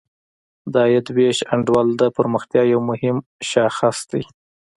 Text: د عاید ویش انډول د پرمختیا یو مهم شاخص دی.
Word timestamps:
د 0.71 0.73
عاید 0.83 1.07
ویش 1.15 1.37
انډول 1.53 1.87
د 2.01 2.03
پرمختیا 2.17 2.63
یو 2.73 2.81
مهم 2.89 3.17
شاخص 3.51 3.97
دی. 4.11 4.23